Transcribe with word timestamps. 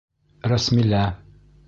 Рәсмилә! 0.53 1.03